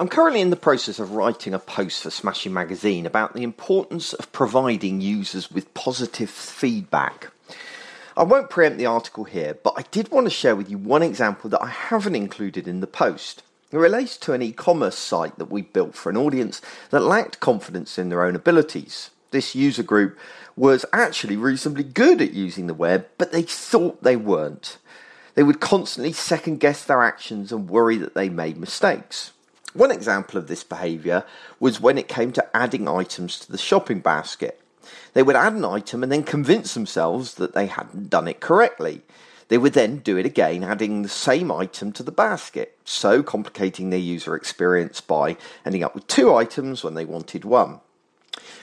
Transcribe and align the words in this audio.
I'm 0.00 0.08
currently 0.08 0.40
in 0.40 0.48
the 0.48 0.56
process 0.56 0.98
of 0.98 1.12
writing 1.12 1.52
a 1.52 1.58
post 1.58 2.02
for 2.02 2.10
Smashing 2.10 2.54
Magazine 2.54 3.04
about 3.04 3.34
the 3.34 3.42
importance 3.42 4.14
of 4.14 4.32
providing 4.32 5.02
users 5.02 5.50
with 5.50 5.74
positive 5.74 6.30
feedback. 6.30 7.30
I 8.16 8.22
won't 8.22 8.48
preempt 8.48 8.78
the 8.78 8.86
article 8.86 9.24
here, 9.24 9.58
but 9.62 9.74
I 9.76 9.82
did 9.90 10.10
want 10.10 10.24
to 10.24 10.30
share 10.30 10.56
with 10.56 10.70
you 10.70 10.78
one 10.78 11.02
example 11.02 11.50
that 11.50 11.62
I 11.62 11.66
haven't 11.66 12.14
included 12.14 12.66
in 12.66 12.80
the 12.80 12.86
post. 12.86 13.42
It 13.70 13.76
relates 13.76 14.16
to 14.16 14.32
an 14.32 14.40
e 14.40 14.52
commerce 14.52 14.96
site 14.96 15.36
that 15.36 15.50
we 15.50 15.60
built 15.60 15.94
for 15.94 16.08
an 16.08 16.16
audience 16.16 16.62
that 16.88 17.00
lacked 17.00 17.40
confidence 17.40 17.98
in 17.98 18.08
their 18.08 18.24
own 18.24 18.34
abilities. 18.34 19.10
This 19.32 19.54
user 19.54 19.82
group 19.82 20.18
was 20.56 20.86
actually 20.94 21.36
reasonably 21.36 21.84
good 21.84 22.22
at 22.22 22.32
using 22.32 22.68
the 22.68 22.72
web, 22.72 23.06
but 23.18 23.32
they 23.32 23.42
thought 23.42 24.02
they 24.02 24.16
weren't. 24.16 24.78
They 25.34 25.42
would 25.42 25.60
constantly 25.60 26.14
second 26.14 26.58
guess 26.58 26.82
their 26.82 27.02
actions 27.02 27.52
and 27.52 27.68
worry 27.68 27.98
that 27.98 28.14
they 28.14 28.30
made 28.30 28.56
mistakes. 28.56 29.32
One 29.72 29.92
example 29.92 30.38
of 30.38 30.48
this 30.48 30.64
behaviour 30.64 31.24
was 31.60 31.80
when 31.80 31.96
it 31.96 32.08
came 32.08 32.32
to 32.32 32.56
adding 32.56 32.88
items 32.88 33.38
to 33.40 33.52
the 33.52 33.58
shopping 33.58 34.00
basket. 34.00 34.60
They 35.12 35.22
would 35.22 35.36
add 35.36 35.52
an 35.52 35.64
item 35.64 36.02
and 36.02 36.10
then 36.10 36.24
convince 36.24 36.74
themselves 36.74 37.34
that 37.34 37.54
they 37.54 37.66
hadn't 37.66 38.10
done 38.10 38.26
it 38.26 38.40
correctly. 38.40 39.02
They 39.48 39.58
would 39.58 39.72
then 39.72 39.98
do 39.98 40.16
it 40.16 40.26
again, 40.26 40.64
adding 40.64 41.02
the 41.02 41.08
same 41.08 41.50
item 41.50 41.92
to 41.92 42.02
the 42.02 42.12
basket, 42.12 42.78
so 42.84 43.22
complicating 43.22 43.90
their 43.90 43.98
user 43.98 44.36
experience 44.36 45.00
by 45.00 45.36
ending 45.64 45.82
up 45.82 45.94
with 45.94 46.06
two 46.06 46.34
items 46.34 46.82
when 46.82 46.94
they 46.94 47.04
wanted 47.04 47.44
one. 47.44 47.80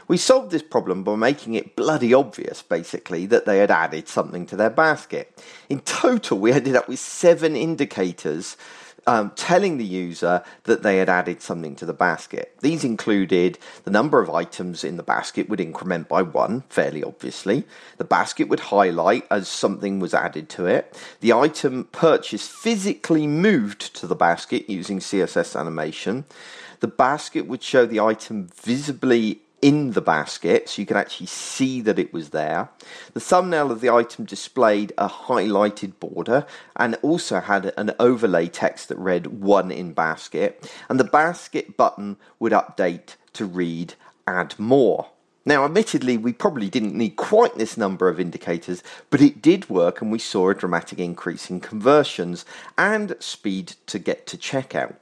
We 0.07 0.15
solved 0.15 0.51
this 0.51 0.63
problem 0.63 1.03
by 1.03 1.15
making 1.15 1.55
it 1.55 1.75
bloody 1.75 2.13
obvious, 2.13 2.61
basically, 2.61 3.25
that 3.25 3.45
they 3.45 3.57
had 3.59 3.69
added 3.69 4.07
something 4.07 4.45
to 4.45 4.55
their 4.55 4.69
basket. 4.69 5.43
In 5.67 5.81
total, 5.81 6.39
we 6.39 6.53
ended 6.53 6.77
up 6.77 6.87
with 6.87 6.99
seven 6.99 7.57
indicators 7.57 8.55
um, 9.07 9.31
telling 9.35 9.77
the 9.77 9.85
user 9.85 10.43
that 10.65 10.83
they 10.83 10.97
had 10.97 11.09
added 11.09 11.41
something 11.41 11.75
to 11.77 11.85
the 11.85 11.93
basket. 11.93 12.55
These 12.59 12.83
included 12.83 13.57
the 13.85 13.91
number 13.91 14.21
of 14.21 14.29
items 14.29 14.83
in 14.83 14.97
the 14.97 15.03
basket 15.03 15.47
would 15.49 15.61
increment 15.61 16.09
by 16.09 16.21
one, 16.21 16.61
fairly 16.69 17.03
obviously. 17.03 17.65
The 17.97 18.03
basket 18.03 18.49
would 18.49 18.59
highlight 18.59 19.25
as 19.31 19.47
something 19.47 19.99
was 19.99 20.13
added 20.13 20.49
to 20.49 20.65
it. 20.65 21.01
The 21.21 21.31
item 21.31 21.85
purchased 21.85 22.51
physically 22.51 23.25
moved 23.25 23.95
to 23.95 24.07
the 24.07 24.15
basket 24.15 24.69
using 24.69 24.99
CSS 24.99 25.57
animation. 25.57 26.25
The 26.81 26.87
basket 26.87 27.47
would 27.47 27.63
show 27.63 27.85
the 27.85 28.01
item 28.01 28.49
visibly 28.53 29.41
in 29.61 29.91
the 29.91 30.01
basket 30.01 30.69
so 30.69 30.81
you 30.81 30.85
can 30.85 30.97
actually 30.97 31.25
see 31.27 31.81
that 31.81 31.97
it 31.97 32.13
was 32.13 32.29
there. 32.29 32.69
The 33.13 33.19
thumbnail 33.19 33.71
of 33.71 33.81
the 33.81 33.89
item 33.89 34.25
displayed 34.25 34.93
a 34.97 35.09
highlighted 35.09 35.99
border 35.99 36.45
and 36.75 36.95
also 37.01 37.39
had 37.39 37.73
an 37.77 37.93
overlay 37.99 38.47
text 38.47 38.89
that 38.89 38.97
read 38.97 39.27
one 39.27 39.71
in 39.71 39.93
basket 39.93 40.71
and 40.89 40.99
the 40.99 41.03
basket 41.03 41.75
button 41.77 42.17
would 42.39 42.53
update 42.53 43.15
to 43.33 43.45
read 43.45 43.95
add 44.27 44.57
more. 44.59 45.09
Now, 45.45 45.63
admittedly, 45.63 46.17
we 46.17 46.33
probably 46.33 46.69
didn't 46.69 46.93
need 46.93 47.15
quite 47.15 47.55
this 47.55 47.77
number 47.77 48.09
of 48.09 48.19
indicators, 48.19 48.83
but 49.09 49.21
it 49.21 49.41
did 49.41 49.69
work 49.69 50.01
and 50.01 50.11
we 50.11 50.19
saw 50.19 50.49
a 50.49 50.53
dramatic 50.53 50.99
increase 50.99 51.49
in 51.49 51.61
conversions 51.61 52.43
and 52.77 53.15
speed 53.19 53.75
to 53.85 53.97
get 53.97 54.27
to 54.27 54.37
checkout. 54.37 54.95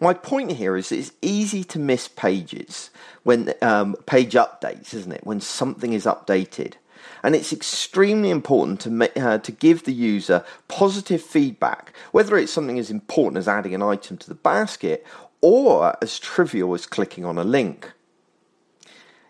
My 0.00 0.14
point 0.14 0.52
here 0.52 0.76
is 0.76 0.92
it's 0.92 1.12
easy 1.22 1.64
to 1.64 1.78
miss 1.78 2.08
pages 2.08 2.90
when 3.22 3.54
um, 3.62 3.94
page 4.06 4.34
updates, 4.34 4.94
isn't 4.94 5.12
it? 5.12 5.24
When 5.24 5.40
something 5.40 5.92
is 5.92 6.04
updated. 6.04 6.74
And 7.22 7.34
it's 7.34 7.52
extremely 7.52 8.30
important 8.30 8.80
to, 8.80 9.20
uh, 9.22 9.38
to 9.38 9.52
give 9.52 9.84
the 9.84 9.92
user 9.92 10.44
positive 10.68 11.22
feedback, 11.22 11.94
whether 12.12 12.36
it's 12.36 12.52
something 12.52 12.78
as 12.78 12.90
important 12.90 13.38
as 13.38 13.48
adding 13.48 13.74
an 13.74 13.82
item 13.82 14.16
to 14.18 14.28
the 14.28 14.34
basket 14.34 15.06
or 15.40 15.96
as 16.02 16.18
trivial 16.18 16.74
as 16.74 16.86
clicking 16.86 17.24
on 17.24 17.38
a 17.38 17.44
link. 17.44 17.92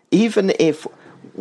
Even 0.09 0.53
if 0.59 0.85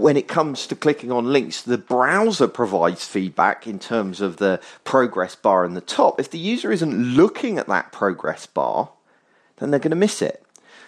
when 0.00 0.16
it 0.16 0.28
comes 0.28 0.66
to 0.66 0.74
clicking 0.74 1.12
on 1.12 1.32
links, 1.32 1.62
the 1.62 1.78
browser 1.78 2.48
provides 2.48 3.06
feedback 3.06 3.66
in 3.66 3.78
terms 3.78 4.20
of 4.20 4.38
the 4.38 4.60
progress 4.84 5.34
bar 5.34 5.64
in 5.64 5.74
the 5.74 5.80
top. 5.80 6.18
If 6.18 6.30
the 6.30 6.38
user 6.38 6.72
isn't 6.72 7.14
looking 7.14 7.58
at 7.58 7.68
that 7.68 7.92
progress 7.92 8.46
bar, 8.46 8.90
then 9.56 9.70
they're 9.70 9.80
going 9.80 9.90
to 9.90 9.96
miss 9.96 10.22
it. 10.22 10.44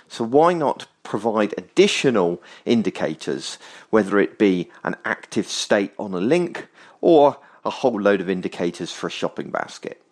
So, 0.08 0.24
why 0.24 0.52
not 0.52 0.86
provide 1.02 1.54
additional 1.56 2.42
indicators, 2.64 3.58
whether 3.90 4.18
it 4.18 4.38
be 4.38 4.70
an 4.84 4.96
active 5.04 5.46
state 5.46 5.92
on 5.98 6.12
a 6.12 6.18
link 6.18 6.68
or 7.00 7.38
a 7.64 7.70
whole 7.70 8.00
load 8.00 8.20
of 8.20 8.28
indicators 8.28 8.92
for 8.92 9.06
a 9.06 9.10
shopping 9.10 9.50
basket? 9.50 10.02